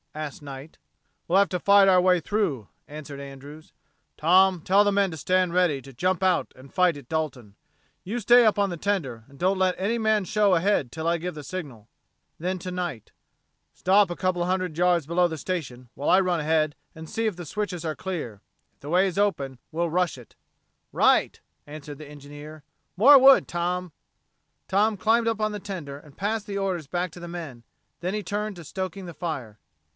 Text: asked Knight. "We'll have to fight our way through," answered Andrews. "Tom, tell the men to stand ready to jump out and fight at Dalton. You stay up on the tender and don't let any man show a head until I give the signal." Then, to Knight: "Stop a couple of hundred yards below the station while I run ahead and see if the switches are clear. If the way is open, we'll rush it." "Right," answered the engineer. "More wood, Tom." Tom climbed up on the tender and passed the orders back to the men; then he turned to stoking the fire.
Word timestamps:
asked 0.15 0.41
Knight. 0.41 0.77
"We'll 1.27 1.39
have 1.39 1.47
to 1.49 1.59
fight 1.59 1.87
our 1.87 2.01
way 2.01 2.19
through," 2.19 2.67
answered 2.87 3.19
Andrews. 3.21 3.71
"Tom, 4.17 4.59
tell 4.59 4.83
the 4.83 4.91
men 4.91 5.11
to 5.11 5.15
stand 5.15 5.53
ready 5.53 5.79
to 5.83 5.93
jump 5.93 6.21
out 6.21 6.51
and 6.55 6.73
fight 6.73 6.97
at 6.97 7.07
Dalton. 7.07 7.55
You 8.03 8.19
stay 8.19 8.43
up 8.45 8.59
on 8.59 8.71
the 8.71 8.77
tender 8.77 9.23
and 9.29 9.37
don't 9.39 9.59
let 9.59 9.75
any 9.77 9.97
man 9.99 10.25
show 10.25 10.53
a 10.53 10.59
head 10.59 10.87
until 10.87 11.07
I 11.07 11.17
give 11.17 11.35
the 11.35 11.43
signal." 11.43 11.87
Then, 12.39 12.59
to 12.59 12.71
Knight: 12.71 13.11
"Stop 13.73 14.09
a 14.09 14.15
couple 14.15 14.41
of 14.41 14.47
hundred 14.49 14.75
yards 14.77 15.05
below 15.05 15.27
the 15.29 15.37
station 15.37 15.87
while 15.93 16.09
I 16.09 16.19
run 16.19 16.39
ahead 16.41 16.75
and 16.95 17.07
see 17.09 17.25
if 17.27 17.37
the 17.37 17.45
switches 17.45 17.85
are 17.85 17.95
clear. 17.95 18.41
If 18.73 18.79
the 18.81 18.89
way 18.89 19.07
is 19.07 19.19
open, 19.19 19.59
we'll 19.71 19.89
rush 19.91 20.17
it." 20.17 20.35
"Right," 20.91 21.39
answered 21.67 21.99
the 21.99 22.07
engineer. 22.09 22.63
"More 22.97 23.19
wood, 23.19 23.47
Tom." 23.47 23.93
Tom 24.67 24.97
climbed 24.97 25.27
up 25.27 25.39
on 25.39 25.51
the 25.53 25.59
tender 25.59 25.97
and 25.99 26.17
passed 26.17 26.47
the 26.47 26.57
orders 26.57 26.87
back 26.87 27.11
to 27.11 27.19
the 27.21 27.29
men; 27.29 27.63
then 28.01 28.13
he 28.15 28.23
turned 28.23 28.55
to 28.57 28.65
stoking 28.65 29.05
the 29.05 29.13
fire. 29.13 29.59